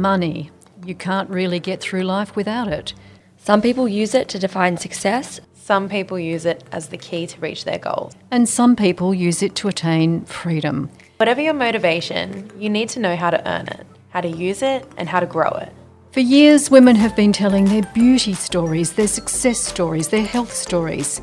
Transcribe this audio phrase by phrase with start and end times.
[0.00, 0.50] money.
[0.84, 2.94] You can't really get through life without it.
[3.36, 5.40] Some people use it to define success.
[5.54, 8.14] Some people use it as the key to reach their goals.
[8.30, 10.90] And some people use it to attain freedom.
[11.18, 14.86] Whatever your motivation, you need to know how to earn it, how to use it,
[14.96, 15.72] and how to grow it.
[16.12, 21.20] For years, women have been telling their beauty stories, their success stories, their health stories.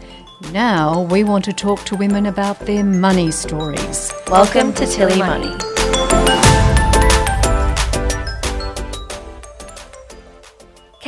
[0.51, 4.13] Now we want to talk to women about their money stories.
[4.27, 5.74] Welcome to Tilly Money.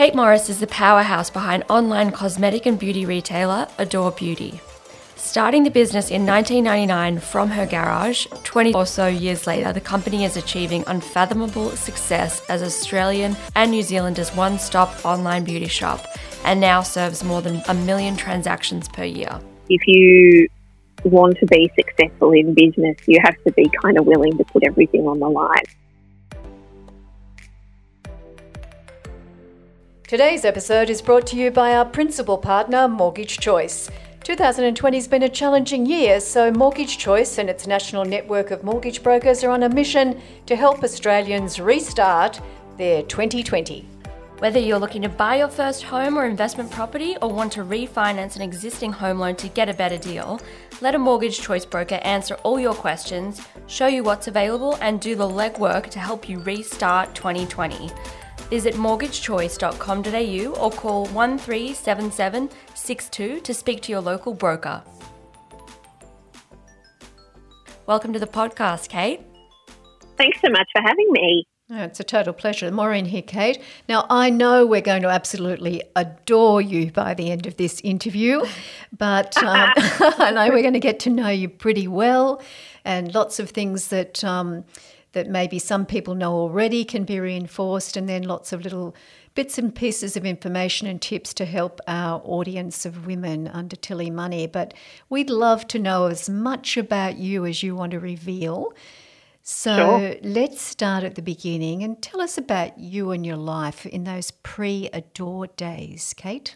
[0.08, 4.62] Kate Morris is the powerhouse behind online cosmetic and beauty retailer Adore Beauty.
[5.18, 10.24] Starting the business in 1999 from her garage, 20 or so years later, the company
[10.24, 16.08] is achieving unfathomable success as Australian and New Zealand's one stop online beauty shop
[16.46, 19.42] and now serves more than a million transactions per year.
[19.68, 20.48] If you
[21.04, 24.64] want to be successful in business, you have to be kind of willing to put
[24.64, 25.66] everything on the line.
[30.08, 33.90] Today's episode is brought to you by our principal partner, Mortgage Choice.
[34.24, 39.04] 2020 has been a challenging year, so Mortgage Choice and its national network of mortgage
[39.04, 42.40] brokers are on a mission to help Australians restart
[42.78, 43.86] their 2020.
[44.38, 48.38] Whether you're looking to buy your first home or investment property or want to refinance
[48.38, 50.40] an existing home loan to get a better deal,
[50.80, 55.16] let a mortgage choice broker answer all your questions, show you what's available, and do
[55.18, 57.92] the legwork to help you restart 2020.
[58.50, 64.82] Visit mortgagechoice.com.au or call 137762 to speak to your local broker.
[67.86, 69.22] Welcome to the podcast, Kate.
[70.18, 71.46] Thanks so much for having me.
[71.70, 72.72] Oh, it's a total pleasure.
[72.72, 73.62] Maureen here, Kate.
[73.90, 78.42] Now, I know we're going to absolutely adore you by the end of this interview,
[78.98, 82.42] but um, I know we're going to get to know you pretty well,
[82.86, 84.64] and lots of things that um,
[85.18, 88.96] that maybe some people know already can be reinforced, and then lots of little
[89.36, 94.10] bits and pieces of information and tips to help our audience of women under Tilly
[94.10, 94.48] Money.
[94.48, 94.74] But
[95.10, 98.74] we'd love to know as much about you as you want to reveal.
[99.42, 100.16] So Sure.
[100.24, 104.32] let's start at the beginning and tell us about you and your life in those
[104.32, 106.56] pre adore days, Kate.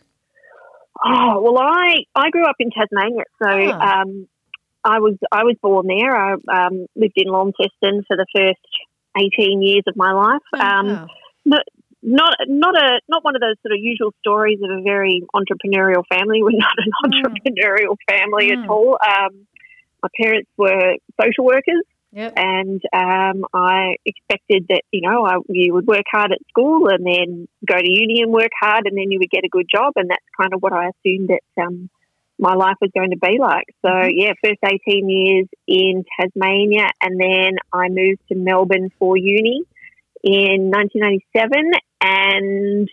[1.03, 4.01] Oh well, I I grew up in Tasmania, so Ah.
[4.01, 4.28] um,
[4.83, 6.15] I was I was born there.
[6.15, 8.59] I um, lived in Launceston for the first
[9.17, 10.41] eighteen years of my life.
[10.59, 11.07] Um, Wow.
[11.45, 11.63] not
[12.03, 16.03] not not a not one of those sort of usual stories of a very entrepreneurial
[16.09, 16.41] family.
[16.43, 17.23] We're not an Mm.
[17.23, 18.63] entrepreneurial family Mm.
[18.63, 18.97] at all.
[19.07, 19.47] Um,
[20.01, 21.83] my parents were social workers.
[22.13, 22.33] Yep.
[22.35, 27.05] and um, I expected that you know I, you would work hard at school and
[27.05, 29.93] then go to uni and work hard and then you would get a good job
[29.95, 31.89] and that's kind of what I assumed that um,
[32.41, 33.68] my life was going to be like.
[33.85, 34.12] So Mhm.
[34.16, 39.62] yeah, first eighteen years in Tasmania and then I moved to Melbourne for uni
[40.24, 41.72] in 1997
[42.02, 42.90] and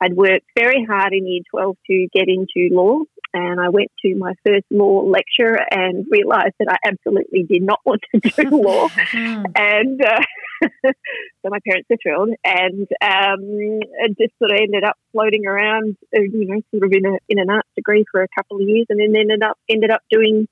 [0.00, 3.02] I'd worked very hard in year 12 to get into law
[3.34, 7.80] and I went to my first law lecture and realised that I absolutely did not
[7.84, 8.88] want to do law.
[8.88, 9.44] Mm.
[9.56, 10.20] And uh,
[11.42, 15.96] so my parents were thrilled, and um, it just sort of ended up floating around,
[16.16, 18.68] uh, you know, sort of in a in an arts degree for a couple of
[18.68, 20.48] years, and then ended up ended up doing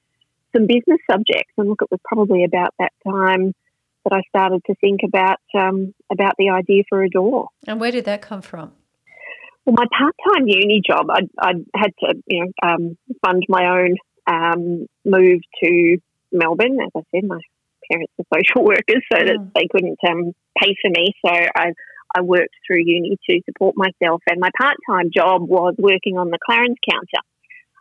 [0.52, 1.52] some business subjects.
[1.56, 3.54] And look, it was probably about that time
[4.04, 7.48] that I started to think about um, about the idea for Adore.
[7.66, 8.72] And where did that come from?
[9.66, 13.97] Well, my part-time uni job, I I had to, you know, um, fund my own
[14.26, 15.97] um, move to
[16.32, 16.78] Melbourne.
[16.81, 17.41] As I said, my
[17.91, 19.53] parents are social workers, so that Mm.
[19.54, 21.06] they couldn't um, pay for me.
[21.25, 21.72] So I
[22.16, 26.38] I worked through uni to support myself, and my part-time job was working on the
[26.49, 27.22] Clarins counter.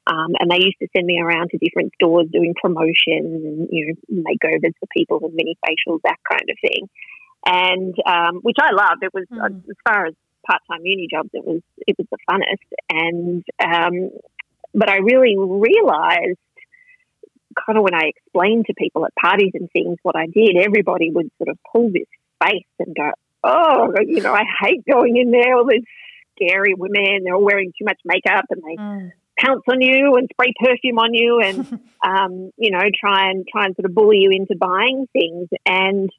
[0.07, 3.95] Um, and they used to send me around to different stores doing promotions and you
[4.09, 6.89] know makeovers for people and mini facials, that kind of thing.
[7.45, 9.01] And um, which I loved.
[9.03, 9.63] It was Mm.
[9.69, 10.13] as far as
[10.49, 12.69] part-time uni jobs, it was it was the funnest.
[12.89, 14.09] And um,
[14.73, 16.39] but I really realised,
[17.65, 21.12] kind of when I explained to people at parties and things what I did, everybody
[21.12, 22.07] would sort of pull this
[22.44, 23.12] face and go,
[23.44, 25.56] "Oh, you know, I hate going in there.
[25.56, 25.83] All these
[26.41, 27.24] scary women.
[27.24, 29.12] They're all wearing too much makeup and they Mm.
[29.39, 31.57] pounce on you and spray perfume on you and
[32.06, 36.09] um, you know try and try and sort of bully you into buying things and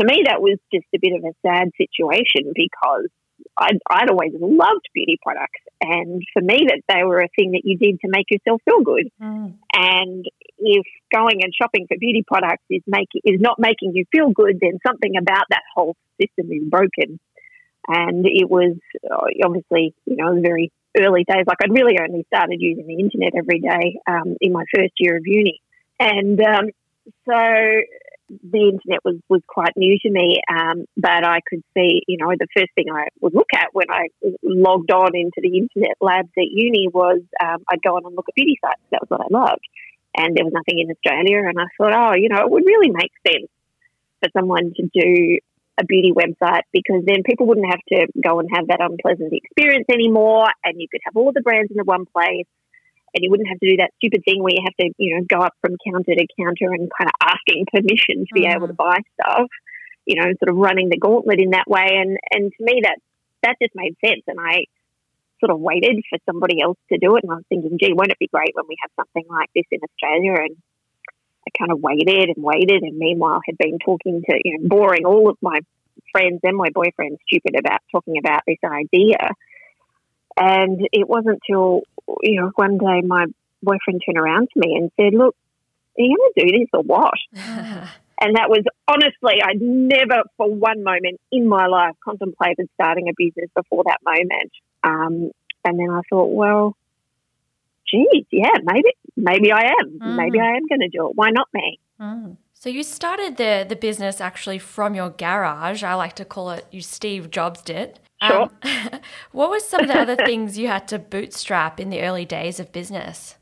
[0.00, 3.08] to me that was just a bit of a sad situation because
[3.56, 5.60] I'd, I'd always loved beauty products.
[5.80, 8.80] And for me that they were a thing that you did to make yourself feel
[8.80, 9.10] good.
[9.20, 9.54] Mm.
[9.74, 10.24] and
[10.58, 14.58] if going and shopping for beauty products is making is not making you feel good
[14.60, 17.18] then something about that whole system is broken.
[17.86, 18.76] And it was
[19.10, 21.44] uh, obviously you know very early days.
[21.46, 25.16] Like i'd really only started using the internet every day um, in my first year
[25.16, 25.60] of uni.
[26.00, 26.70] And um,
[27.28, 27.80] so
[28.42, 32.30] the internet was, was quite new to me, um, but I could see, you know,
[32.38, 34.08] the first thing I would look at when I
[34.42, 38.28] logged on into the internet labs at uni was um, I'd go on and look
[38.28, 38.80] at beauty sites.
[38.90, 39.64] That was what I loved.
[40.16, 41.48] And there was nothing in Australia.
[41.48, 43.50] And I thought, oh, you know, it would really make sense
[44.20, 45.38] for someone to do
[45.76, 49.86] a beauty website because then people wouldn't have to go and have that unpleasant experience
[49.90, 50.46] anymore.
[50.64, 52.46] And you could have all the brands in the one place
[53.14, 55.24] and you wouldn't have to do that stupid thing where you have to, you know,
[55.30, 58.54] go up from counter to counter and kind of asking permission to be mm.
[58.54, 59.46] able to buy stuff,
[60.04, 61.86] you know, sort of running the gauntlet in that way.
[61.94, 62.98] And, and to me, that,
[63.42, 64.22] that just made sense.
[64.26, 64.66] And I
[65.38, 67.22] sort of waited for somebody else to do it.
[67.22, 69.70] And I was thinking, gee, won't it be great when we have something like this
[69.70, 70.34] in Australia?
[70.42, 70.56] And
[71.46, 72.82] I kind of waited and waited.
[72.82, 75.60] And meanwhile, had been talking to, you know, boring all of my
[76.10, 79.30] friends and my boyfriend stupid about talking about this idea.
[80.36, 81.82] And it wasn't till,
[82.22, 83.26] you know, one day my
[83.62, 85.36] boyfriend turned around to me and said, Look,
[85.98, 87.14] are you going to do this or what?
[87.32, 93.12] and that was honestly, I'd never for one moment in my life contemplated starting a
[93.16, 94.52] business before that moment.
[94.82, 95.30] Um,
[95.64, 96.76] and then I thought, well,
[97.90, 99.98] geez, yeah, maybe, maybe I am.
[99.98, 100.16] Mm.
[100.16, 101.12] Maybe I am going to do it.
[101.14, 101.78] Why not me?
[102.00, 102.36] Mm.
[102.64, 105.82] So you started the the business actually from your garage.
[105.82, 108.00] I like to call it you Steve Jobs did.
[108.22, 108.48] Sure.
[108.62, 109.00] Um,
[109.32, 112.58] what were some of the other things you had to bootstrap in the early days
[112.58, 113.34] of business?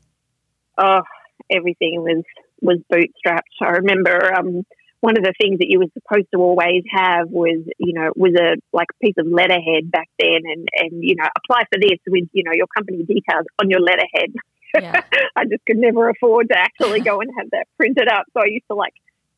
[0.77, 1.03] Oh,
[1.49, 2.21] everything was
[2.61, 3.55] was bootstrapped.
[3.61, 4.63] I remember um,
[4.99, 8.33] one of the things that you were supposed to always have was, you know, was
[8.37, 11.97] a like a piece of letterhead back then, and and you know, apply for this
[12.07, 14.35] with you know your company details on your letterhead.
[14.81, 15.01] Yeah.
[15.37, 18.47] I just could never afford to actually go and have that printed up, so I
[18.47, 18.91] used to like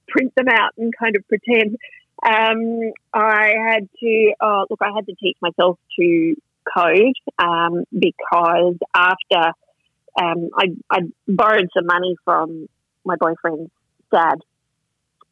[0.08, 1.78] print them out and kind of pretend.
[2.26, 6.36] Um, I had to, oh, look, I had to teach myself to
[6.76, 9.54] code um, because after
[10.22, 12.68] um, I, I borrowed some money from
[13.04, 13.72] my boyfriend's
[14.12, 14.40] dad.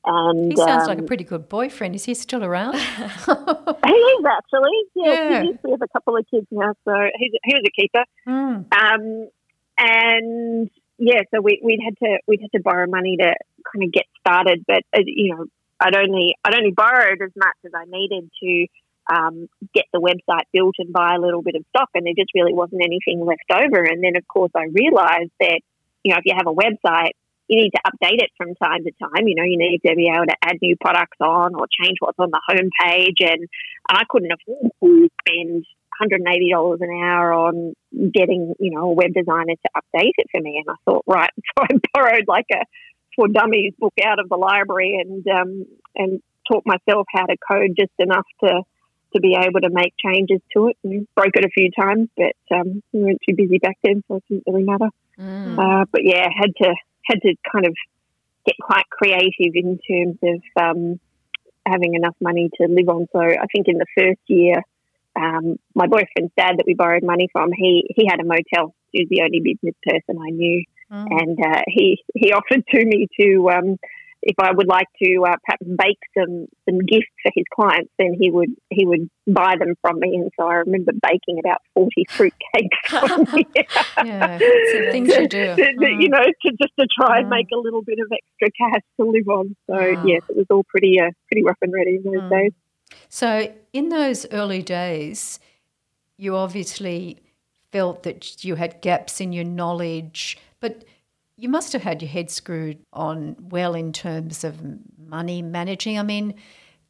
[0.06, 1.96] And he sounds like a um, pretty good boyfriend.
[1.96, 2.74] Is he still around?
[2.78, 4.80] he is actually.
[4.96, 5.44] Yeah, yeah.
[5.64, 8.04] we have a couple of kids now, so he's, he was a keeper.
[8.28, 8.66] Mm.
[8.76, 9.30] Um,
[9.78, 13.34] and yeah, so we, would had to we'd had to borrow money to
[13.72, 15.46] kind of get started, but uh, you know,
[15.80, 18.68] I'd only I'd only borrowed as much as I needed to
[19.12, 22.34] um, get the website built and buy a little bit of stock, and there just
[22.36, 23.84] really wasn't anything left over.
[23.84, 25.62] And then, of course, I realised that
[26.04, 27.14] you know if you have a website,
[27.48, 29.28] you need to update it from time to time.
[29.28, 32.20] You know, you need to be able to add new products on or change what's
[32.20, 35.66] on the homepage, and, and I couldn't afford to spend
[36.02, 37.74] $180 an hour on
[38.12, 40.64] getting, you know, a web designer to update it for me.
[40.66, 42.66] And I thought, right, so I borrowed like a
[43.16, 45.66] for dummies book out of the library and um,
[45.96, 46.22] and
[46.52, 48.64] taught myself how to code just enough to
[49.14, 52.36] to be able to make changes to it and broke it a few times, but
[52.56, 54.90] um, we weren't too busy back then, so it didn't really matter.
[55.20, 55.58] Mm.
[55.60, 56.74] Uh, but yeah, had to
[57.06, 57.76] had to kind of
[58.46, 61.00] get quite creative in terms of um,
[61.66, 63.08] having enough money to live on.
[63.12, 64.64] So I think in the first year,
[65.16, 68.76] um, my boyfriend's dad that we borrowed money from, he he had a motel.
[68.92, 71.08] He was the only business person I knew, mm.
[71.10, 73.78] and uh, he he offered to me to um,
[74.24, 78.16] if I would like to uh, perhaps bake some some gifts for his clients, then
[78.20, 80.16] he would he would buy them from me.
[80.16, 82.78] And so I remember baking about forty fruit cakes
[84.04, 85.56] yeah, things you do.
[85.56, 86.02] To, mm.
[86.02, 87.22] You know, to just to try mm.
[87.22, 89.56] and make a little bit of extra cash to live on.
[89.68, 90.08] So mm.
[90.08, 92.30] yes, it was all pretty uh, pretty rough and ready in those mm.
[92.30, 92.54] days.
[93.10, 95.40] So, in those early days,
[96.18, 97.20] you obviously
[97.72, 100.86] felt that you had gaps in your knowledge, but
[101.38, 104.62] you must have had your head screwed on well in terms of
[104.98, 105.98] money managing.
[105.98, 106.36] I mean,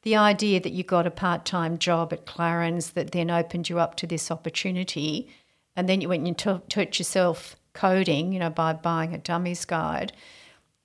[0.04, 3.80] the idea that you got a part time job at Clarins that then opened you
[3.80, 5.30] up to this opportunity,
[5.76, 10.14] and then you went and taught yourself coding, you know, by buying a dummy's guide.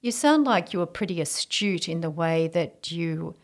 [0.01, 3.35] You sound like you were pretty astute in the way that you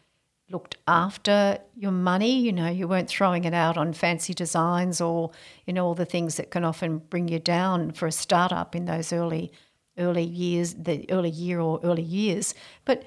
[0.55, 2.39] looked after your money.
[2.39, 5.33] You know, you weren't throwing it out on fancy designs or,
[5.67, 8.85] you know, all the things that can often bring you down for a startup in
[8.87, 9.53] those early
[9.99, 12.55] early years, the early year or early years.
[12.85, 13.03] But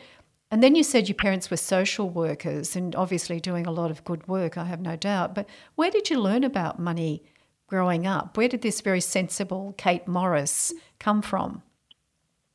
[0.51, 4.04] and then you said your parents were social workers and obviously doing a lot of
[4.04, 5.34] good work, I have no doubt.
[5.34, 7.24] But where did you learn about money
[7.68, 8.38] growing up?
[8.38, 11.63] Where did this very sensible Kate Morris come from?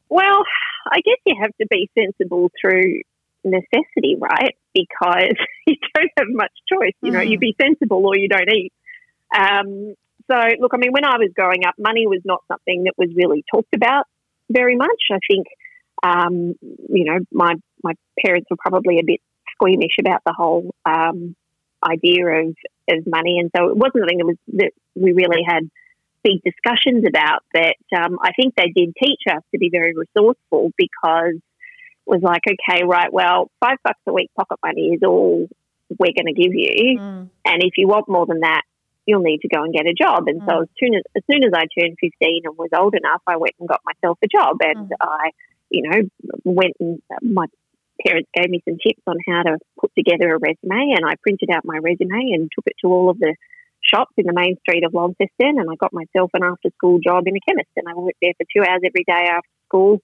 [0.09, 0.43] Well,
[0.91, 3.03] I guess you have to be sensible through
[3.45, 4.57] necessity, right?
[4.75, 5.35] Because
[5.67, 6.95] you don't have much choice.
[7.03, 7.31] You know, mm.
[7.31, 8.73] you be sensible or you don't eat.
[9.37, 9.95] Um,
[10.31, 13.11] so, look, I mean, when I was growing up, money was not something that was
[13.15, 14.07] really talked about
[14.51, 15.03] very much.
[15.11, 15.47] I think,
[16.03, 16.55] um,
[16.89, 17.95] you know, my my
[18.25, 19.21] parents were probably a bit
[19.55, 21.35] squeamish about the whole um,
[21.85, 22.55] idea of,
[22.89, 25.69] of money, and so it wasn't something that was that we really had
[26.23, 27.43] big discussions about.
[27.53, 31.41] But um, I think they did teach us to be very resourceful because
[32.07, 35.49] was like, okay, right, well, five bucks a week pocket money is all
[35.99, 36.99] we're going to give you.
[36.99, 37.31] Mm.
[37.45, 38.63] And if you want more than that,
[39.07, 40.25] you'll need to go and get a job.
[40.27, 40.49] And hmm.
[40.49, 43.37] so as soon as, as soon as I turned 15 and was old enough, I
[43.37, 44.59] went and got myself a job.
[44.63, 44.93] And hmm.
[45.01, 45.31] I,
[45.71, 46.03] you know,
[46.45, 47.47] went and uh, my
[48.05, 50.95] parents gave me some tips on how to put together a resume.
[50.95, 53.35] And I printed out my resume and took it to all of the
[53.83, 55.59] shops in the main street of Launceston.
[55.59, 57.71] And I got myself an after school job in a chemist.
[57.77, 60.01] And I worked there for two hours every day after school,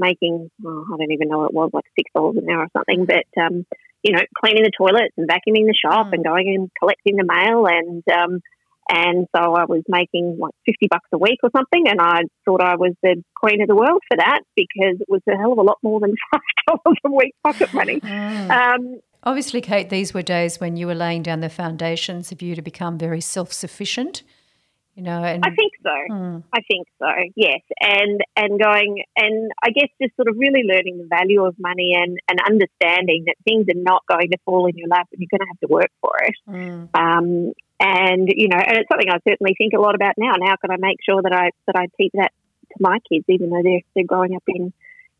[0.00, 1.84] making, oh, I don't even know what it was, like
[2.16, 3.04] $6 an hour or something.
[3.06, 3.64] But, um,
[4.02, 6.14] you know, cleaning the toilets and vacuuming the shop Mm.
[6.14, 8.40] and going and collecting the mail and um,
[8.92, 12.60] and so I was making like fifty bucks a week or something, and I thought
[12.60, 15.58] I was the queen of the world for that because it was a hell of
[15.58, 18.00] a lot more than five dollars a week pocket money.
[18.10, 18.50] Mm.
[18.50, 22.54] Um, Obviously, Kate, these were days when you were laying down the foundations of you
[22.56, 24.22] to become very self sufficient.
[24.96, 26.14] You know, and I think so.
[26.14, 26.42] Mm.
[26.52, 27.06] I think so.
[27.36, 31.54] Yes, and and going and I guess just sort of really learning the value of
[31.58, 35.20] money and and understanding that things are not going to fall in your lap and
[35.20, 36.34] you're going to have to work for it.
[36.48, 36.88] Mm.
[36.94, 40.34] Um, and you know, and it's something I certainly think a lot about now.
[40.34, 42.32] And how can I make sure that I that I teach that
[42.72, 44.72] to my kids, even though they're they're growing up in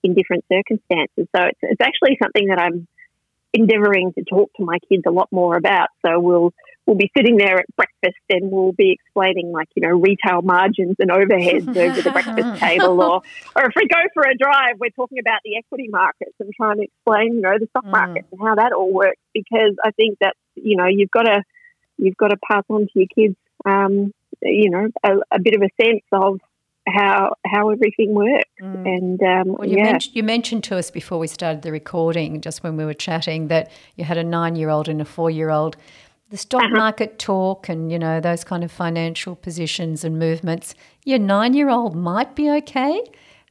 [0.03, 1.27] in different circumstances.
[1.35, 2.87] So it's it's actually something that I'm
[3.53, 5.89] endeavouring to talk to my kids a lot more about.
[6.05, 6.53] So we'll
[6.87, 10.97] we'll be sitting there at breakfast and we'll be explaining like you know retail margins
[10.99, 13.23] and overheads over the breakfast table, or
[13.57, 16.79] or if we go for a drive, we're talking about the equity markets and trying
[16.79, 17.91] to explain you know the stock Mm.
[17.93, 21.43] markets and how that all works because I think that you know you've got to
[21.99, 25.63] you've got to pass on to your kids um, you know a, a bit of
[25.63, 26.41] a sense of
[26.89, 28.87] how how everything works Mm.
[28.87, 29.85] and um, Well, you, yeah.
[29.85, 33.49] mentioned, you mentioned to us before we started the recording, just when we were chatting,
[33.49, 35.79] that you had a nine year old and a four year old.
[36.31, 36.77] The stock Uh-huh.
[36.77, 41.69] market talk and, you know, those kind of financial positions and movements, your nine year
[41.71, 43.03] old might be okay.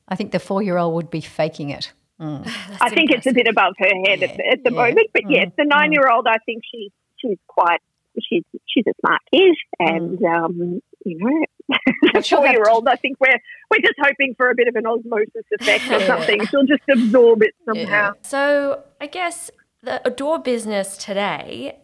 [0.08, 1.92] I think the four year old would be faking it.
[2.22, 2.42] Mm.
[2.82, 4.84] I think it's a bit above her head at, at the yeah.
[4.84, 7.80] moment, but Mm, yes, the nine-year-old, I think she's she's quite
[8.22, 12.12] she's she's a smart kid, and um, you know, the Mm.
[12.14, 14.76] But she'll have to- four-year-old, I think we're we're just hoping for a bit of
[14.76, 16.46] an osmosis effect or something.
[16.48, 18.14] She'll just absorb it somehow.
[18.24, 19.52] So I guess
[19.84, 21.78] the Adore business today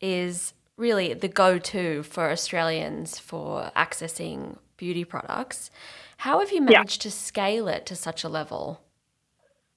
[0.00, 5.70] is really the go-to for Australians for accessing beauty products.
[6.18, 6.78] How have you Yeah.
[6.78, 8.80] managed to scale it to such a level?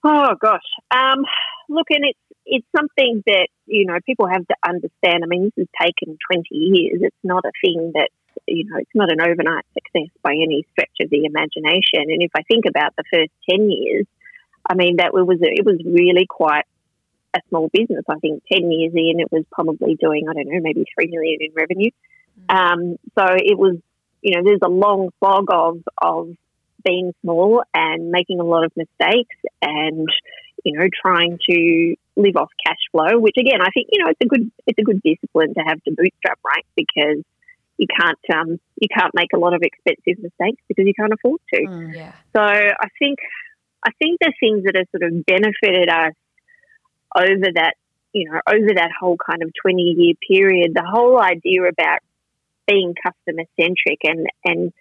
[0.03, 1.25] Oh gosh, um,
[1.67, 5.23] look, and it's it's something that you know people have to understand.
[5.23, 7.01] I mean, this has taken twenty years.
[7.01, 8.09] It's not a thing that
[8.47, 12.09] you know, it's not an overnight success by any stretch of the imagination.
[12.09, 14.05] And if I think about the first ten years,
[14.69, 16.65] I mean, that was it was really quite
[17.35, 18.03] a small business.
[18.09, 21.39] I think ten years in, it was probably doing I don't know, maybe three million
[21.41, 21.91] in revenue.
[22.47, 23.77] Um, so it was,
[24.21, 26.35] you know, there's a long slog of of
[26.83, 30.07] being small and making a lot of mistakes and
[30.63, 34.19] you know trying to live off cash flow which again i think you know it's
[34.21, 37.23] a good it's a good discipline to have to bootstrap right because
[37.77, 41.39] you can't um, you can't make a lot of expensive mistakes because you can't afford
[41.53, 41.93] to Mm.
[41.95, 42.11] Yeah.
[42.35, 43.19] so i think
[43.85, 46.13] i think the things that have sort of benefited us
[47.15, 47.73] over that
[48.13, 51.99] you know over that whole kind of 20 year period the whole idea about
[52.67, 54.73] being customer centric and and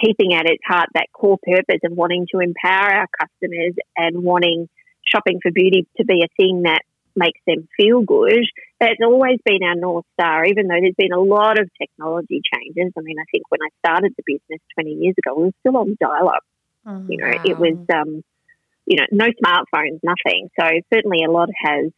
[0.00, 4.68] keeping at its heart that core purpose of wanting to empower our customers and wanting
[5.04, 6.82] shopping for beauty to be a thing that
[7.16, 8.44] makes them feel good.
[8.80, 12.92] That's always been our North Star, even though there's been a lot of technology changes.
[12.96, 15.76] I mean, I think when I started the business 20 years ago, we were still
[15.76, 16.44] on dial up.
[16.86, 17.06] Mm.
[17.10, 18.22] You know, it was, um,
[18.88, 20.50] you know, no smartphones, nothing.
[20.58, 21.92] So certainly a lot has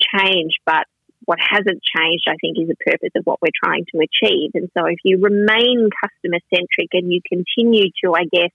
[0.00, 0.86] changed, but
[1.24, 4.50] what hasn't changed, I think, is the purpose of what we're trying to achieve.
[4.54, 8.50] And so if you remain customer centric and you continue to, I guess,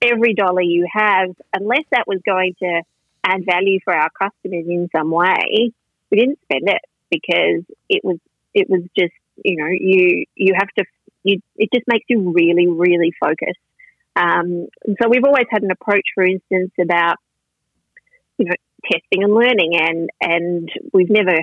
[0.00, 2.82] every dollar you have, unless that was going to
[3.24, 5.72] add value for our customers in some way,
[6.10, 6.80] we didn't spend it
[7.10, 8.16] because it was
[8.54, 9.12] it was just
[9.44, 10.84] you know you you have to
[11.22, 13.58] you it just makes you really really focused.
[14.18, 17.16] Um, and so we've always had an approach, for instance, about
[18.36, 18.54] you know
[18.90, 21.38] testing and learning, and and we've never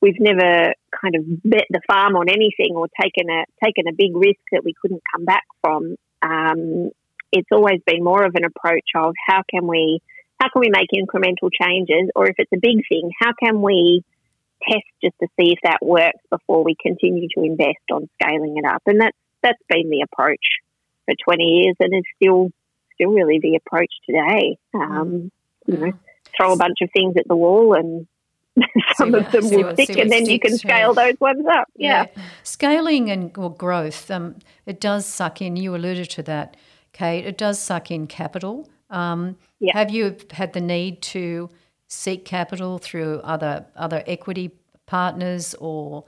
[0.00, 4.16] we've never kind of bet the farm on anything or taken a taken a big
[4.16, 5.96] risk that we couldn't come back from.
[6.22, 6.90] Um,
[7.32, 10.00] it's always been more of an approach of how can we
[10.40, 14.02] how can we make incremental changes, or if it's a big thing, how can we
[14.68, 18.64] test just to see if that works before we continue to invest on scaling it
[18.64, 18.82] up?
[18.86, 20.44] And that's that's been the approach
[21.10, 22.50] for twenty years, and it's still
[22.94, 24.56] still really the approach today.
[24.74, 25.30] Um,
[25.66, 25.92] you know,
[26.36, 28.06] throw a bunch of things at the wall and
[28.94, 30.76] some what- of them will what- stick, and then you can sticks, yeah.
[30.76, 31.68] scale those ones up.
[31.76, 32.06] Yeah.
[32.42, 34.36] Scaling and or growth, um,
[34.66, 36.56] it does suck in, you alluded to that,
[36.92, 38.68] Kate, it does suck in capital.
[38.90, 39.72] Um, Yeah.
[39.78, 41.48] Have you had the need to
[41.86, 44.50] seek capital through other other equity
[44.86, 46.04] partners or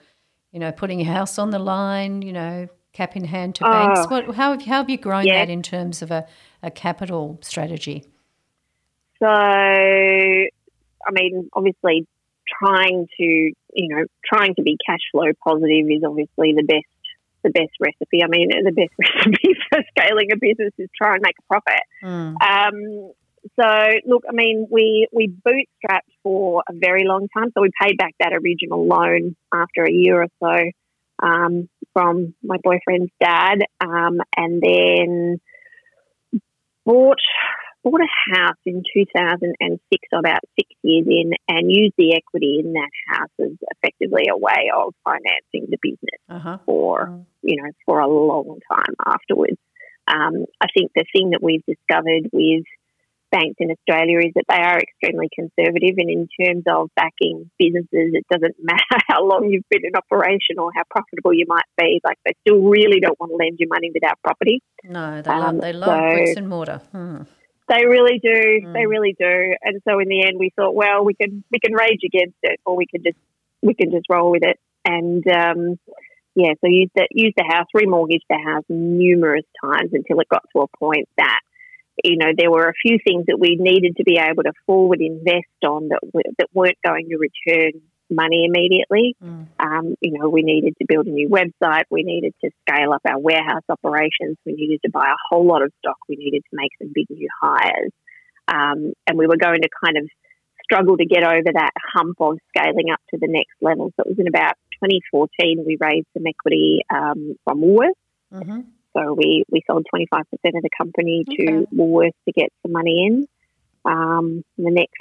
[0.52, 4.00] you know putting your house on the line you know cap in hand to banks
[4.04, 5.34] Oh, what how, have- how have you grown yeah.
[5.44, 6.26] that in terms of a,
[6.62, 8.04] a capital strategy
[9.18, 12.06] So, I mean, obviously,
[12.60, 16.86] trying to you know trying to be cash flow positive is obviously the best
[17.44, 18.22] the best recipe.
[18.22, 21.82] I mean, the best recipe for scaling a business is try and make a profit.
[22.04, 22.34] Mm.
[22.40, 23.12] Um,
[23.60, 27.50] so, look, I mean, we we bootstrapped for a very long time.
[27.54, 30.70] So we paid back that original loan after a year or so
[31.22, 35.40] um, from my boyfriend's dad, um, and then
[36.84, 37.18] bought
[37.84, 42.74] bought a house in 2006, so about six years in, and used the equity in
[42.74, 47.24] that house as effectively a way of financing the business uh-huh for Mm.
[47.42, 49.58] you know for a long time afterwards.
[50.08, 52.64] Um, I think the thing that we've discovered with
[53.32, 58.12] banks in Australia is that they are extremely conservative, and in terms of backing businesses,
[58.14, 62.00] it doesn't matter how long you've been in operation or how profitable you might be.
[62.04, 64.60] Like they still really don't want to lend you money without property.
[64.84, 67.22] no they Um, love they love so- bricks and mortar Hmm.
[67.68, 68.38] They really do.
[68.74, 68.90] They Mm.
[68.94, 69.54] really do.
[69.62, 72.60] And so in the end, we thought, well, we can we can rage against it,
[72.66, 73.16] or we can just
[73.62, 74.58] we can just roll with it.
[74.84, 75.78] And um,
[76.34, 80.42] yeah, so use the use the house, remortgaged the house numerous times until it got
[80.54, 81.40] to a point that
[82.02, 85.00] you know there were a few things that we needed to be able to forward
[85.00, 87.80] invest on that w- that weren't going to return
[88.10, 89.16] money immediately.
[89.22, 89.46] Mm.
[89.58, 91.84] Um, you know, we needed to build a new website.
[91.90, 94.36] We needed to scale up our warehouse operations.
[94.44, 95.96] We needed to buy a whole lot of stock.
[96.08, 97.92] We needed to make some big new hires.
[98.48, 100.08] Um, and we were going to kind of
[100.62, 103.92] struggle to get over that hump of scaling up to the next level.
[103.96, 107.92] So it was in about 2014 we raised some equity um, from Woolworths.
[108.32, 108.60] hmm
[108.96, 113.28] So we, we sold 25% of the company to Woolworths to get some money in.
[113.84, 115.00] Um, in the next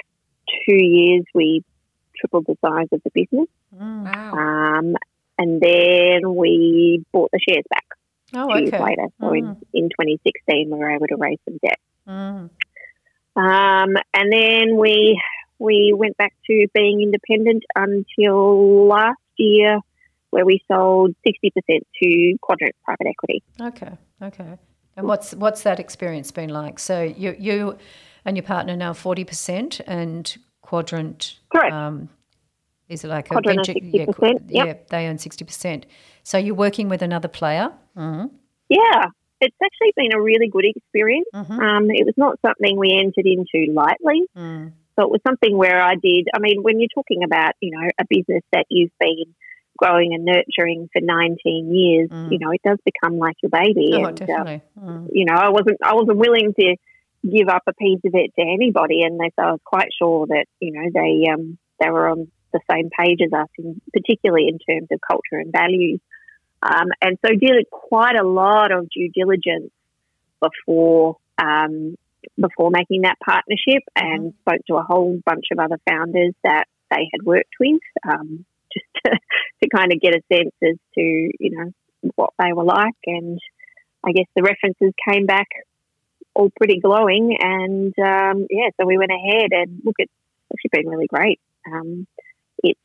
[0.66, 1.62] two years, we
[2.16, 3.48] tripled the size of the business.
[3.74, 4.04] Mm.
[4.04, 4.32] Wow.
[4.32, 4.94] Um,
[5.38, 7.84] and then we bought the shares back
[8.34, 9.08] oh two years later.
[9.20, 11.80] So in, in 2016, we were able to raise some debt.
[12.06, 12.50] Mm.
[13.34, 15.20] Um, and then we
[15.58, 19.78] we went back to being independent until last year,
[20.32, 23.42] where we sold 60% to Quadrant Private Equity.
[23.60, 23.92] Okay,
[24.22, 24.58] okay.
[24.96, 26.78] And what's what's that experience been like?
[26.78, 27.78] So you you
[28.24, 31.38] and your partner now forty percent, and Quadrant.
[31.50, 31.72] Correct.
[31.72, 32.08] Um,
[32.88, 33.86] is it like Quadrant a venture?
[33.86, 34.66] Yeah, 60%, yep.
[34.66, 35.86] yeah, they own sixty percent.
[36.24, 37.72] So you're working with another player.
[37.96, 38.34] Mm-hmm.
[38.68, 39.04] Yeah,
[39.40, 41.28] it's actually been a really good experience.
[41.34, 41.58] Mm-hmm.
[41.58, 44.22] Um, it was not something we entered into lightly.
[44.36, 44.72] Mm.
[44.98, 46.28] So it was something where I did.
[46.34, 49.34] I mean, when you're talking about you know a business that you've been
[49.76, 52.32] growing and nurturing for 19 years, Mm.
[52.32, 53.90] you know it does become like your baby.
[53.94, 54.62] Oh, and, uh, definitely.
[54.78, 55.08] Mm.
[55.12, 56.76] you know, I wasn't I wasn't willing to
[57.24, 60.26] give up a piece of it to anybody, and they, so I was quite sure
[60.26, 64.48] that you know they um, they were on the same page as us, in, particularly
[64.48, 66.00] in terms of culture and values.
[66.62, 69.72] Um, and so did quite a lot of due diligence
[70.40, 71.96] before um,
[72.40, 77.08] before making that partnership, and spoke to a whole bunch of other founders that they
[77.12, 79.18] had worked with, um, just to,
[79.62, 81.70] to kind of get a sense as to you know
[82.16, 83.38] what they were like and
[84.04, 85.46] I guess the references came back
[86.34, 90.12] all pretty glowing, and um, yeah, so we went ahead and look, it's
[90.52, 91.40] actually been really great.
[91.70, 92.06] Um,
[92.62, 92.80] it's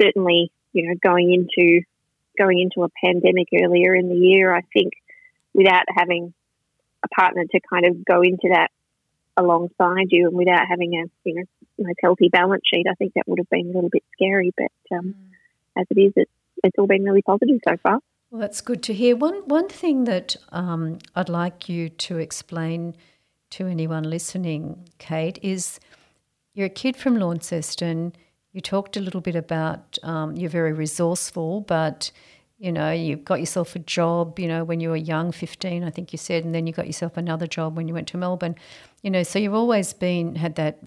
[0.00, 1.82] certainly you know going into
[2.38, 4.54] going into a pandemic earlier in the year.
[4.54, 4.92] I think
[5.54, 6.34] without having
[7.04, 8.70] a partner to kind of go into that
[9.36, 11.44] alongside you, and without having a you know
[11.78, 14.52] nice healthy balance sheet, I think that would have been a little bit scary.
[14.56, 15.14] But um,
[15.78, 16.32] as it is, it's
[16.64, 18.00] it's all been really positive so far.
[18.30, 19.16] Well, that's good to hear.
[19.16, 22.94] One one thing that um, I'd like you to explain
[23.50, 25.80] to anyone listening, Kate, is
[26.52, 28.14] you're a kid from Launceston.
[28.52, 32.10] You talked a little bit about um, you're very resourceful, but
[32.58, 34.38] you know you got yourself a job.
[34.38, 36.86] You know when you were young, fifteen, I think you said, and then you got
[36.86, 38.56] yourself another job when you went to Melbourne.
[39.02, 40.82] You know, so you've always been had that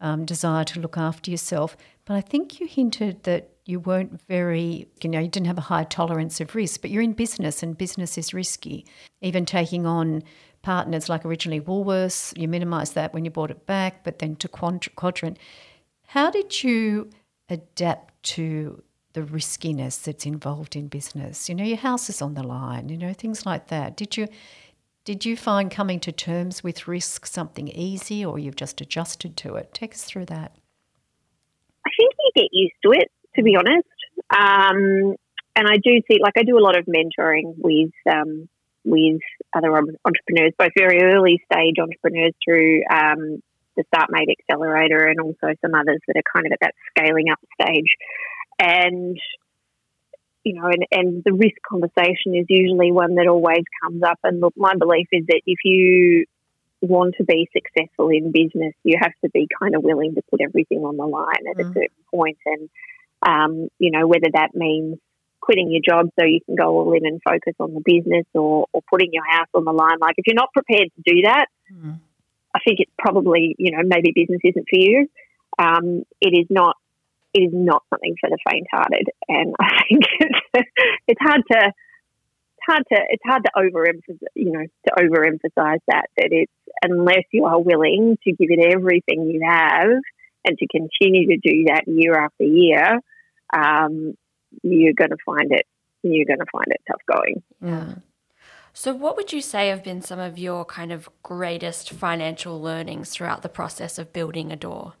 [0.00, 1.76] um, desire to look after yourself.
[2.04, 5.62] But I think you hinted that you weren't very, you know, you didn't have a
[5.62, 8.86] high tolerance of risk, but you're in business and business is risky.
[9.20, 10.22] Even taking on
[10.62, 14.48] partners like originally Woolworths, you minimised that when you bought it back, but then to
[14.48, 15.38] Quadrant.
[16.06, 17.10] How did you
[17.48, 21.48] adapt to the riskiness that's involved in business?
[21.48, 23.96] You know, your house is on the line, you know, things like that.
[23.96, 24.28] Did you
[25.04, 29.54] did you find coming to terms with risk something easy or you've just adjusted to
[29.54, 29.72] it?
[29.72, 30.56] Take us through that.
[31.86, 33.88] I think you get used to it, to be honest.
[34.30, 35.16] Um,
[35.54, 38.48] and I do see, like, I do a lot of mentoring with um,
[38.84, 39.20] with
[39.54, 43.42] other entrepreneurs, both very early stage entrepreneurs through um,
[43.76, 47.40] the Startmate Accelerator and also some others that are kind of at that scaling up
[47.60, 47.90] stage.
[48.58, 49.18] And
[50.44, 54.20] you know, and, and the risk conversation is usually one that always comes up.
[54.22, 56.26] And look, my belief is that if you
[56.80, 60.40] want to be successful in business, you have to be kind of willing to put
[60.40, 61.68] everything on the line at mm.
[61.68, 62.38] a certain point.
[62.46, 62.70] And,
[63.26, 64.98] um, you know, whether that means
[65.40, 68.66] quitting your job so you can go all in and focus on the business or,
[68.72, 69.98] or putting your house on the line.
[70.00, 71.98] Like, if you're not prepared to do that, mm.
[72.54, 75.08] I think it's probably, you know, maybe business isn't for you.
[75.58, 76.76] Um, it is not
[77.32, 80.04] it is not something for the faint-hearted, and I think
[80.54, 80.70] it's,
[81.06, 86.06] it's hard to it's hard to it's hard to overemphasize you know to overemphasize that
[86.16, 86.52] that it's
[86.82, 90.00] unless you are willing to give it everything you have
[90.46, 93.00] and to continue to do that year after year,
[93.52, 94.14] um,
[94.62, 95.66] you're going to find it
[96.02, 97.42] you're going to find it tough going.
[97.60, 97.94] Yeah.
[98.72, 103.10] So, what would you say have been some of your kind of greatest financial learnings
[103.10, 104.92] throughout the process of building Adore?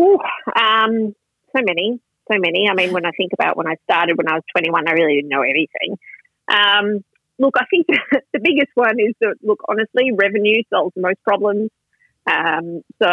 [0.00, 0.18] Ooh,
[0.58, 1.14] um,
[1.54, 2.00] so many,
[2.30, 2.68] so many.
[2.70, 5.16] I mean, when I think about when I started when I was 21, I really
[5.16, 5.98] didn't know anything.
[6.50, 7.04] Um,
[7.38, 7.86] look, I think
[8.32, 11.70] the biggest one is that, look, honestly, revenue solves most problems.
[12.28, 13.10] Um, so,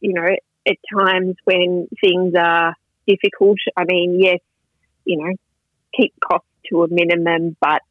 [0.00, 0.26] you know,
[0.66, 2.74] at times when things are
[3.06, 4.40] difficult, I mean, yes,
[5.04, 5.32] you know,
[5.96, 7.82] keep costs to a minimum, but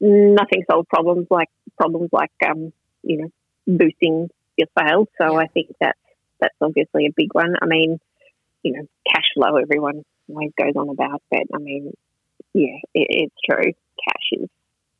[0.00, 3.28] nothing solves problems like problems like, um, you know,
[3.66, 5.08] boosting your sales.
[5.20, 5.96] So I think that
[6.40, 7.54] that's obviously a big one.
[7.60, 8.00] I mean,
[8.62, 11.92] you know, cash flow, everyone always goes on about, but I mean,
[12.54, 13.72] yeah, it, it's true.
[14.04, 14.48] Cash is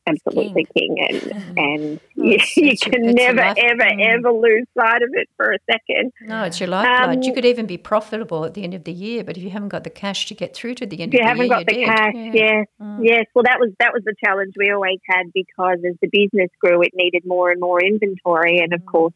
[0.06, 4.06] absolutely king, king and and oh, you, you can never ever mm.
[4.06, 6.12] ever lose sight of it for a second.
[6.22, 7.16] No, it's your lifeblood.
[7.16, 9.50] Um, you could even be profitable at the end of the year, but if you
[9.50, 11.48] haven't got the cash to get through to the end of the year, you haven't
[11.48, 12.14] got the cash.
[12.14, 12.32] Yeah.
[12.32, 12.98] Yes, mm.
[13.02, 13.26] yes.
[13.34, 16.82] Well, that was that was the challenge we always had because as the business grew,
[16.82, 18.86] it needed more and more inventory, and of mm.
[18.86, 19.14] course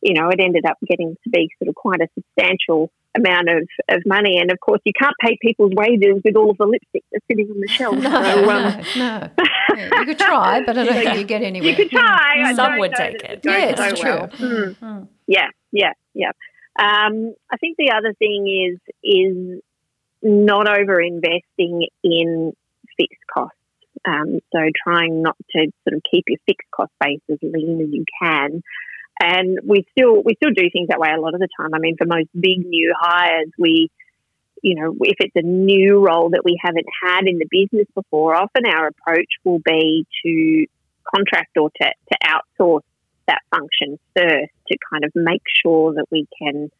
[0.00, 3.68] you know, it ended up getting to be sort of quite a substantial amount of,
[3.88, 4.38] of money.
[4.38, 7.50] And of course, you can't pay people's wages with all of the lipstick that's sitting
[7.50, 7.96] on the shelf.
[8.08, 9.30] No, so, um, no, no.
[9.76, 11.70] Yeah, you could try, but I don't think you get anywhere.
[11.70, 12.36] You could try.
[12.38, 12.56] Mm.
[12.56, 13.40] Some would take it.
[13.44, 14.10] Yeah, it's so true.
[14.10, 14.28] Well.
[14.28, 14.76] Mm.
[14.78, 15.08] Mm.
[15.26, 16.30] Yeah, yeah, yeah.
[16.78, 19.60] Um, I think the other thing is is
[20.22, 22.52] not over investing in
[22.96, 23.54] fixed costs.
[24.06, 27.88] Um, so trying not to sort of keep your fixed cost base as lean as
[27.92, 28.62] you can
[29.20, 31.74] and we still we still do things that way a lot of the time.
[31.74, 33.90] I mean, for most big new hires, we
[34.62, 38.34] you know, if it's a new role that we haven't had in the business before,
[38.34, 40.66] often our approach will be to
[41.14, 42.82] contract or to, to outsource
[43.26, 46.70] that function first to kind of make sure that we can,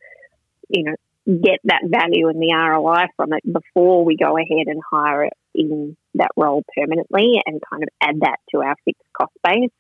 [0.69, 0.95] you know,
[1.27, 5.35] get that value and the ROI from it before we go ahead and hire it
[5.55, 9.71] in that role permanently and kind of add that to our fixed cost base.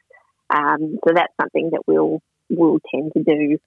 [0.51, 3.59] Um, so that's something that we'll will tend to do.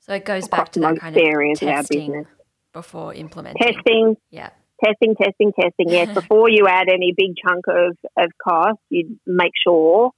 [0.00, 2.26] So it goes back to that kind of areas of our business
[2.72, 3.60] before implementing.
[3.60, 4.16] Testing.
[4.30, 4.50] Yeah.
[4.84, 5.88] Testing, testing, testing.
[5.88, 10.12] Yes, before you add any big chunk of, of cost, you make sure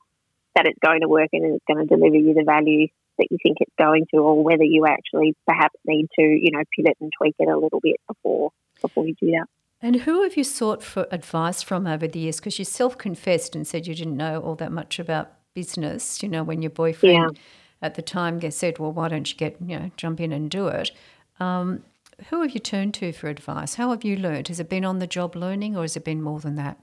[0.55, 3.39] that it's going to work and it's going to deliver you the value that you
[3.43, 7.11] think it's going to, or whether you actually perhaps need to, you know, pivot and
[7.17, 9.47] tweak it a little bit before before you do that.
[9.83, 12.37] And who have you sought for advice from over the years?
[12.37, 16.29] Because you self confessed and said you didn't know all that much about business, you
[16.29, 17.41] know, when your boyfriend yeah
[17.83, 20.69] at the time said, well, why don't you get, you know, jump in and do
[20.69, 20.91] it?
[21.39, 21.85] Um,
[22.29, 23.75] who have you turned to for advice?
[23.75, 24.49] How have you learned?
[24.49, 26.79] Has it been on the job learning or has it been more than that?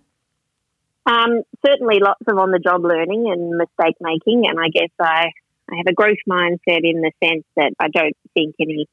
[1.06, 4.44] Um, certainly lots of on the job learning and mistake making.
[4.48, 5.32] And I guess I,
[5.72, 8.88] I have a growth mindset in the sense that I don't think any,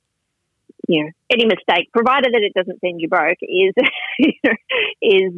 [0.87, 3.73] you know, any mistake, provided that it doesn't send you broke, is,
[5.03, 5.33] is,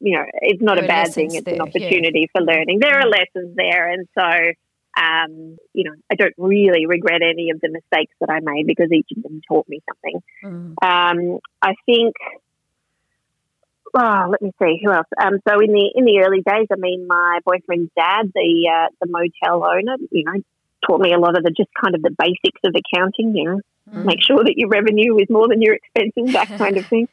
[0.00, 1.34] you know, it's not there a bad thing.
[1.34, 2.26] It's there, an opportunity yeah.
[2.40, 2.80] for learning.
[2.80, 3.90] There are lessons there.
[3.90, 4.52] And so,
[4.96, 8.90] um, you know, I don't really regret any of the mistakes that I made because
[8.92, 10.22] each of them taught me something.
[10.44, 10.74] Mm.
[10.82, 12.14] Um, I think.
[13.98, 15.06] Oh, let me see who else.
[15.18, 18.88] Um, so in the in the early days, I mean, my boyfriend's dad, the uh,
[19.00, 20.42] the motel owner, you know,
[20.86, 23.34] taught me a lot of the just kind of the basics of accounting.
[23.34, 24.04] You know, mm.
[24.04, 27.08] make sure that your revenue is more than your expenses, that kind of thing.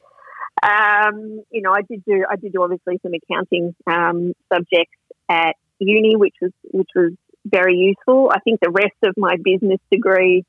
[0.62, 4.98] Um, you know, I did do I did do obviously some accounting um, subjects
[5.30, 7.14] at uni, which was which was
[7.46, 8.32] very useful.
[8.34, 10.46] I think the rest of my business degree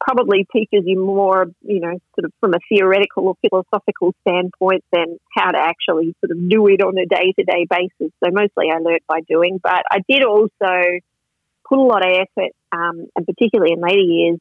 [0.00, 5.18] probably teaches you more, you know, sort of from a theoretical or philosophical standpoint than
[5.34, 8.12] how to actually sort of do it on a day to day basis.
[8.22, 11.00] So mostly I learnt by doing, but I did also
[11.68, 14.38] put a lot of effort, um, and particularly in later years,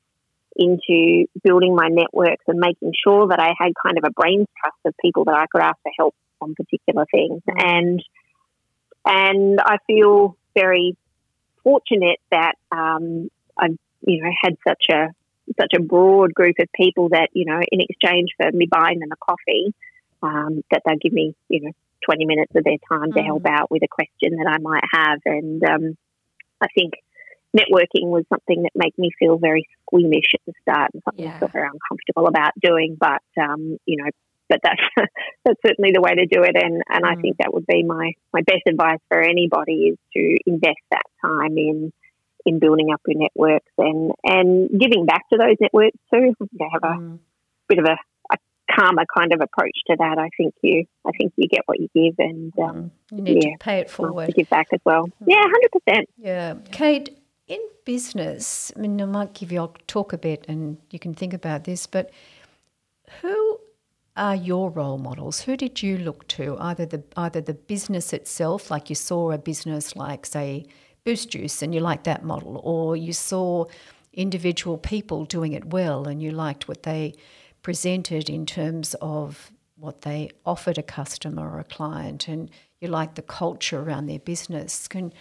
[0.55, 4.77] into building my networks and making sure that I had kind of a brains trust
[4.85, 7.41] of people that I could ask for help on particular things.
[7.49, 7.63] Mm.
[7.63, 8.03] And
[9.05, 10.97] and I feel very
[11.63, 15.07] fortunate that um, I've you know, had such a
[15.59, 19.11] such a broad group of people that you know, in exchange for me buying them
[19.11, 19.73] a coffee,
[20.23, 21.71] um, that they'd give me, you know,
[22.05, 23.15] 20 minutes of their time mm.
[23.15, 25.19] to help out with a question that I might have.
[25.25, 25.97] And um,
[26.59, 26.93] I think
[27.55, 31.35] networking was something that made me feel very squeamish at the start and something yeah.
[31.35, 32.97] I felt very uncomfortable about doing.
[32.99, 34.09] But, um, you know,
[34.51, 34.81] but that's
[35.45, 37.09] that's certainly the way to do it, and and mm.
[37.09, 41.07] I think that would be my my best advice for anybody is to invest that
[41.23, 41.93] time in
[42.45, 46.33] in building up your networks and and giving back to those networks too.
[46.39, 47.19] You have a mm.
[47.69, 47.95] bit of a,
[48.33, 48.37] a
[48.75, 50.17] karma kind of approach to that.
[50.19, 53.17] I think you I think you get what you give, and um, mm.
[53.17, 54.27] you need yeah, to pay it forward.
[54.27, 55.07] To give back as well.
[55.07, 55.27] Mm.
[55.27, 56.09] Yeah, hundred percent.
[56.17, 57.17] Yeah, Kate.
[57.47, 59.59] In business, I mean, I might give you.
[59.59, 61.85] I'll talk a bit, and you can think about this.
[61.85, 62.09] But
[63.21, 63.59] who
[64.15, 65.41] are your role models?
[65.41, 66.57] Who did you look to?
[66.59, 70.65] Either the either the business itself, like you saw a business like say
[71.03, 73.65] Boost Juice and you liked that model, or you saw
[74.13, 77.13] individual people doing it well and you liked what they
[77.61, 83.15] presented in terms of what they offered a customer or a client and you liked
[83.15, 84.87] the culture around their business.
[84.87, 85.13] Can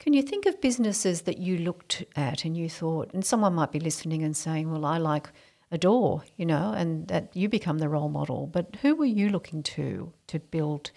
[0.00, 3.72] can you think of businesses that you looked at and you thought and someone might
[3.72, 5.28] be listening and saying, Well, I like
[5.74, 8.46] Adore, you know, and that you become the role model.
[8.46, 10.92] But who were you looking to to build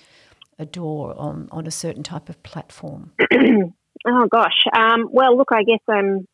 [0.60, 3.12] Adore on, on a certain type of platform?
[3.34, 4.64] oh, gosh.
[4.72, 6.28] Um, well, look, I guess I'm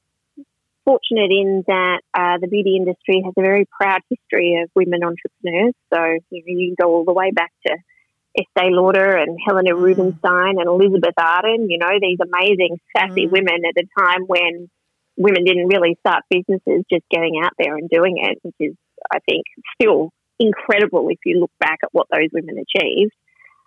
[0.83, 5.73] fortunate in that uh, the beauty industry has a very proud history of women entrepreneurs.
[5.93, 7.77] So you, know, you can go all the way back to
[8.37, 9.81] Estee Lauder and Helena mm.
[9.81, 13.31] Rubinstein and Elizabeth Arden, you know, these amazing, sassy mm.
[13.31, 14.69] women at a time when
[15.17, 18.75] women didn't really start businesses just getting out there and doing it, which is,
[19.11, 19.45] I think,
[19.79, 23.13] still incredible if you look back at what those women achieved.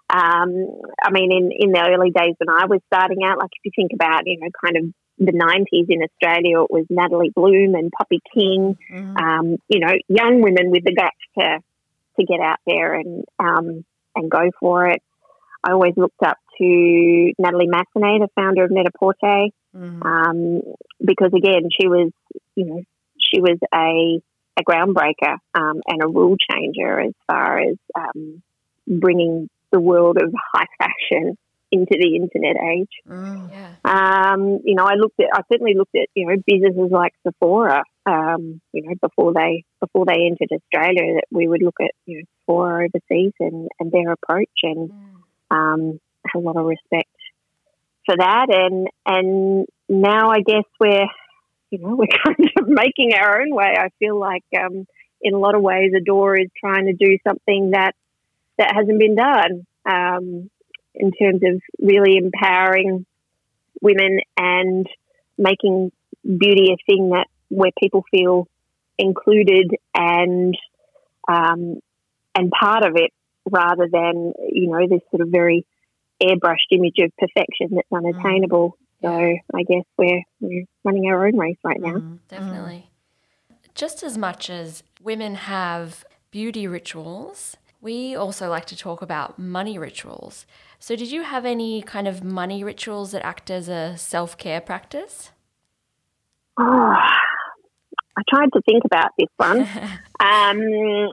[0.09, 0.67] Um,
[1.03, 3.73] I mean, in, in the early days when I was starting out, like if you
[3.75, 7.91] think about, you know, kind of the 90s in Australia, it was Natalie Bloom and
[7.91, 9.17] Poppy King, mm.
[9.21, 11.59] um, you know, young women with the guts to,
[12.21, 15.03] to get out there and, um, and go for it.
[15.65, 20.05] I always looked up to Natalie Massenet, the founder of Net-a-Porter, mm.
[20.05, 20.63] um,
[21.05, 22.11] because again, she was,
[22.55, 22.83] you know,
[23.19, 24.23] she was a
[24.59, 28.43] a groundbreaker um, and a rule changer as far as um,
[28.87, 31.37] bringing the world of high fashion
[31.73, 32.89] into the internet age.
[33.09, 33.75] Mm, yeah.
[33.85, 37.83] um, you know, I looked at, I certainly looked at, you know, businesses like Sephora,
[38.07, 42.19] um, you know, before they before they entered Australia, that we would look at, you
[42.19, 45.17] know, Sephora overseas and, and their approach, and mm.
[45.51, 46.01] um,
[46.35, 47.11] a lot of respect
[48.07, 48.47] for that.
[48.49, 51.07] And and now I guess we're,
[51.71, 53.75] you know, we're kind of making our own way.
[53.77, 54.87] I feel like um,
[55.21, 57.95] in a lot of ways, Adore is trying to do something that
[58.59, 60.51] that hasn't been done um,
[60.95, 63.05] in terms of really empowering
[63.83, 64.87] women and
[65.37, 65.93] making
[66.23, 68.49] beauty a thing that where people feel
[68.99, 70.57] included and
[71.29, 71.81] um,
[72.35, 73.13] and part of it
[73.51, 75.67] rather than you know this sort of very
[76.23, 77.99] airbrushed image of perfection that's mm.
[77.99, 78.77] unattainable.
[79.03, 81.95] So I guess we're, we're running our own race right now.
[81.95, 82.91] Mm, definitely.
[83.75, 89.79] Just as much as women have beauty rituals, we also like to talk about money
[89.79, 90.47] rituals.
[90.79, 94.61] So, did you have any kind of money rituals that act as a self care
[94.61, 95.31] practice?
[96.59, 96.65] Oh,
[98.19, 99.61] I tried to think about this one.
[100.21, 101.11] um,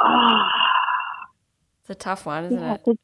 [0.00, 0.48] oh,
[1.80, 2.98] it's a tough one, isn't yeah, it?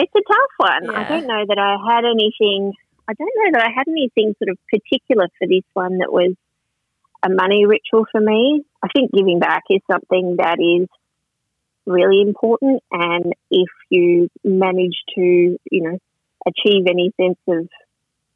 [0.00, 0.84] It's a tough one.
[0.84, 1.00] Yeah.
[1.00, 2.72] I don't know that I had anything.
[3.06, 6.34] I don't know that I had anything sort of particular for this one that was
[7.22, 8.64] a money ritual for me.
[8.82, 10.88] I think giving back is something that is
[11.84, 15.98] really important, and if you manage to, you know,
[16.46, 17.68] achieve any sense of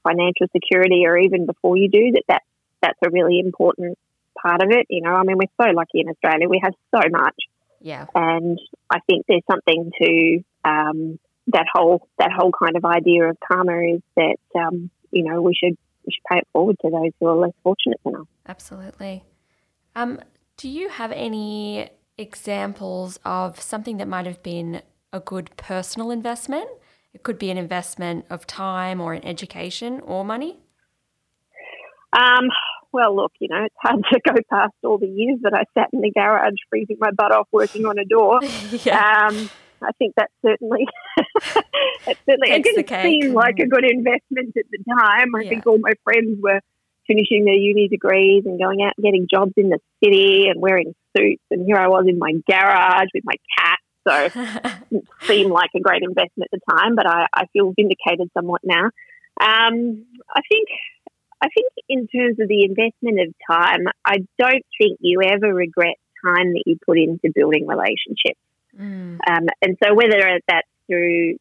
[0.03, 2.42] financial security, or even before you do, that that
[2.83, 3.96] that's a really important
[4.38, 4.87] part of it.
[4.90, 7.37] You know, I mean, we're so lucky in Australia; we have so much.
[7.81, 8.59] Yeah, and
[8.90, 13.94] I think there's something to um, that whole that whole kind of idea of karma
[13.94, 15.76] is that um, you know we should
[16.07, 18.26] we should pay it forward to those who are less fortunate than us.
[18.46, 19.24] Absolutely.
[19.96, 20.20] Um,
[20.57, 26.68] do you have any examples of something that might have been a good personal investment?
[27.12, 30.59] It could be an investment of time or an education or money.
[32.12, 32.48] Um,
[32.92, 35.90] well, look, you know, it's hard to go past all the years that I sat
[35.92, 38.40] in the garage freezing my butt off working on Adore.
[38.85, 39.28] yeah.
[39.28, 39.50] Um,
[39.82, 40.87] I think that certainly,
[42.06, 45.34] that certainly, it didn't seem like a good investment at the time.
[45.34, 45.48] I yeah.
[45.50, 46.60] think all my friends were
[47.06, 50.94] finishing their uni degrees and going out and getting jobs in the city and wearing
[51.16, 51.42] suits.
[51.50, 53.78] And here I was in my garage with my cat.
[54.06, 54.40] So
[54.90, 58.62] it seemed like a great investment at the time, but I, I feel vindicated somewhat
[58.64, 58.90] now.
[59.40, 60.68] Um, I think,
[61.42, 65.96] I think in terms of the investment of time, I don't think you ever regret
[66.24, 68.40] time that you put into building relationships.
[68.78, 69.18] Mm.
[69.28, 71.37] Um, and so whether that's through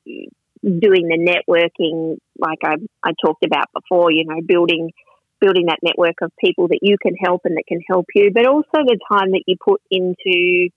[0.63, 4.91] doing the networking, like I, I talked about before, you know, building
[5.39, 8.47] building that network of people that you can help and that can help you, but
[8.47, 10.69] also the time that you put into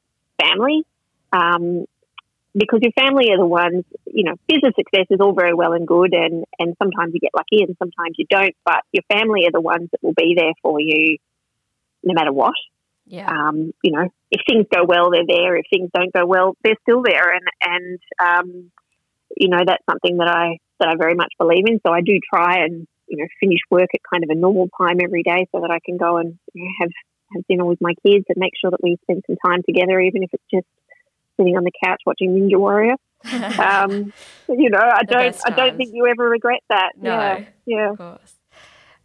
[0.43, 0.83] family.
[1.33, 1.85] Um,
[2.57, 5.87] because your family are the ones, you know, business success is all very well and
[5.87, 9.53] good, and, and sometimes you get lucky and sometimes you don't, but your family are
[9.53, 11.19] the ones that will be there for you
[12.03, 12.55] no matter what.
[13.07, 13.29] Yeah.
[13.31, 15.57] Um, you know, if things go well, they're there.
[15.57, 17.33] If things don't go well, they're still there.
[17.33, 18.71] And and um,
[19.37, 21.81] you know, that's something that I that I very much believe in.
[21.87, 24.99] So I do try and you know finish work at kind of a normal time
[25.03, 26.91] every day, so that I can go and you know, have
[27.35, 30.23] have dinner with my kids and make sure that we spend some time together, even
[30.23, 30.67] if it's just
[31.37, 32.95] sitting on the couch watching Ninja Warrior.
[33.61, 34.13] um,
[34.49, 36.93] you know, I don't I don't think you ever regret that.
[36.97, 37.91] No, yeah, yeah.
[37.91, 38.35] Of course.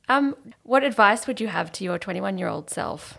[0.10, 3.18] Um, what advice would you have to your 21 year old self?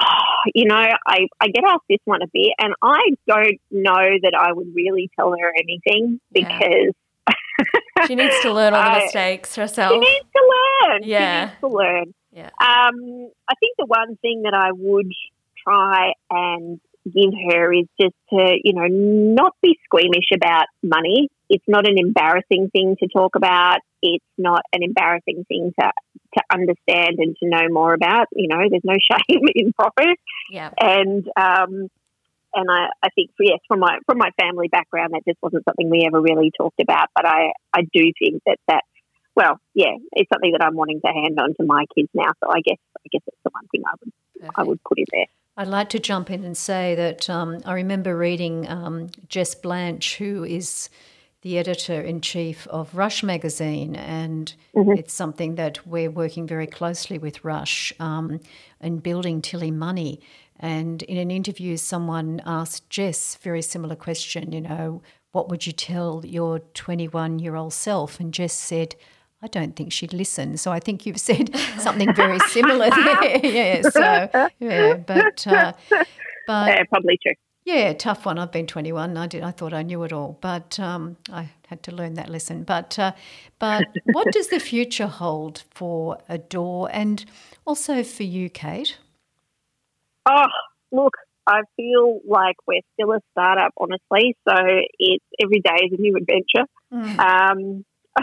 [0.00, 0.04] Oh,
[0.54, 4.32] you know, I, I get asked this one a bit, and I don't know that
[4.38, 6.92] I would really tell her anything because
[7.28, 8.06] yeah.
[8.06, 9.92] she needs to learn all the mistakes herself.
[9.92, 10.52] She needs to
[10.88, 11.00] learn.
[11.04, 12.14] Yeah, she needs to learn.
[12.32, 12.50] Yeah.
[12.60, 15.12] Um, I think the one thing that I would
[15.62, 21.28] try and give her is just to, you know, not be squeamish about money.
[21.52, 23.80] It's not an embarrassing thing to talk about.
[24.00, 25.92] It's not an embarrassing thing to
[26.34, 28.28] to understand and to know more about.
[28.32, 28.96] You know, there's no
[29.28, 30.18] shame in profit.
[30.50, 30.70] Yeah.
[30.80, 31.90] And um,
[32.54, 35.90] and I, I think yes, from my from my family background, that just wasn't something
[35.90, 37.08] we ever really talked about.
[37.14, 38.84] But I I do think that that
[39.36, 42.32] well, yeah, it's something that I'm wanting to hand on to my kids now.
[42.42, 44.58] So I guess I guess it's the one thing I would Perfect.
[44.58, 45.26] I would put in there.
[45.58, 50.16] I'd like to jump in and say that um, I remember reading um, Jess Blanch,
[50.16, 50.88] who is
[51.42, 54.92] the editor in chief of RUSSH magazine, and mm-hmm.
[54.92, 58.40] it's something that we're working very closely with RUSSH um,
[58.80, 60.20] in building Tilly Money.
[60.58, 64.52] And in an interview, someone asked Jess very similar question.
[64.52, 65.02] You know,
[65.32, 68.20] what would you tell your 21 year old self?
[68.20, 68.94] And Jess said,
[69.42, 70.56] I don't think she'd listen.
[70.56, 73.36] So I think you've said something very similar there.
[73.44, 73.82] yeah.
[73.82, 75.72] So yeah, but uh,
[76.46, 77.34] but yeah, probably true.
[77.64, 78.38] Yeah, tough one.
[78.38, 79.16] I've been 21.
[79.16, 79.42] I did.
[79.42, 82.64] I thought I knew it all, but um, I had to learn that lesson.
[82.64, 83.12] But uh,
[83.58, 87.24] but what does the future hold for Adore and
[87.64, 88.98] also for you, Kate?
[90.26, 90.46] Oh,
[90.90, 91.14] look,
[91.46, 94.36] I feel like we're still a startup, honestly.
[94.48, 94.54] So
[94.98, 96.66] it's every day is a new adventure.
[96.92, 97.18] Mm.
[97.18, 97.84] Um,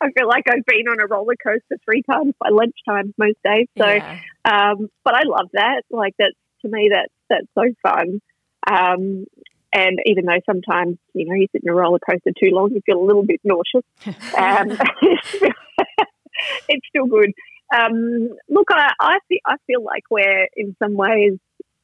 [0.00, 3.66] I feel like I've been on a roller coaster three times by lunchtime most days.
[3.76, 4.20] So, yeah.
[4.44, 5.82] um, but I love that.
[5.90, 8.20] Like that's to me, that's that's so fun.
[8.66, 9.26] Um,
[9.72, 12.80] and even though sometimes you know you sit in a roller coaster too long, you
[12.84, 13.84] feel a little bit nauseous.
[14.36, 14.70] Um,
[16.68, 17.32] it's still good.
[17.74, 21.38] Um, look, I I feel, I feel like we're in some ways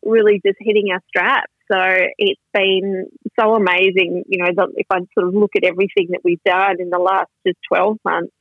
[0.04, 1.50] really just hitting our straps.
[1.70, 1.78] So
[2.18, 3.07] it's been
[3.38, 6.90] so amazing, you know, if I sort of look at everything that we've done in
[6.90, 8.33] the last just 12 months,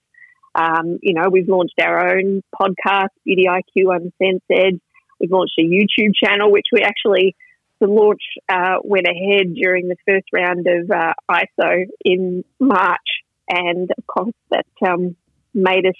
[0.55, 4.79] um, you know, we've launched our own podcast, Beauty IQ Uncensored.
[5.23, 7.33] We've launched a YouTube channel, which we actually,
[7.79, 13.23] the launch uh, went ahead during the first round of uh, ISO in March.
[13.49, 15.15] And of course, that um,
[15.53, 15.95] made us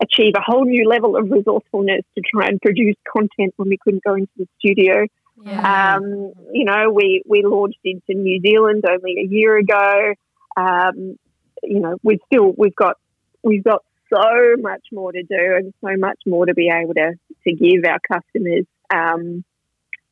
[0.00, 4.04] achieve a whole new level of resourcefulness to try and produce content when we couldn't
[4.04, 5.04] go into the studio.
[5.42, 5.96] Yeah.
[5.96, 10.14] Um, you know, we, we launched into New Zealand only a year ago.
[10.56, 11.18] Um,
[11.64, 12.98] you know, we've still we've got
[13.42, 17.12] we've got so much more to do and so much more to be able to
[17.46, 18.66] to give our customers.
[18.92, 19.44] Um,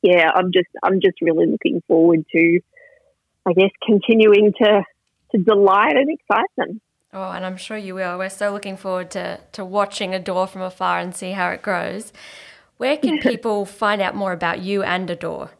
[0.02, 2.60] yeah, I'm just I'm just really looking forward to,
[3.46, 4.82] I guess, continuing to
[5.32, 6.80] to delight and excite them.
[7.12, 8.18] Oh, and I'm sure you will.
[8.18, 12.12] We're so looking forward to to watching Adore from afar and see how it grows.
[12.76, 15.50] Where can people find out more about you and Adore?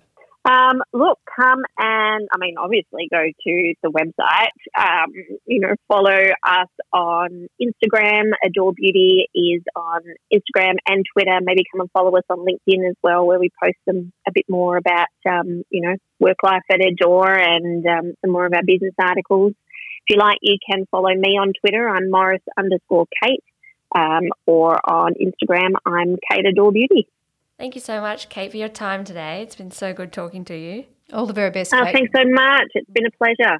[0.49, 4.57] Um, look, come and, I mean, obviously go to the website.
[4.79, 5.13] Um,
[5.45, 8.31] you know, follow us on Instagram.
[8.43, 10.01] Adore Beauty is on
[10.33, 11.39] Instagram and Twitter.
[11.43, 14.47] Maybe come and follow us on LinkedIn as well, where we post them a bit
[14.49, 18.65] more about, um, you know, work life at Adore and um, some more of our
[18.65, 19.53] business articles.
[19.53, 21.87] If you like, you can follow me on Twitter.
[21.87, 23.45] I'm Morris underscore Kate
[23.95, 27.07] um, or on Instagram, I'm Kate Adore Beauty.
[27.59, 29.43] Thank you so much, Kate, for your time today.
[29.43, 30.85] It's been so good talking to you.
[31.13, 31.75] All the very best.
[31.75, 32.69] Oh, thanks so much.
[32.75, 33.59] It's been a pleasure.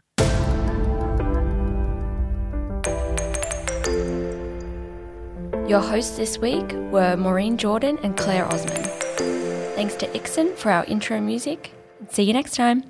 [5.69, 8.85] Your hosts this week were Maureen Jordan and Claire Osman.
[9.75, 11.73] Thanks to Ixon for our intro music.
[12.11, 12.85] See you next time.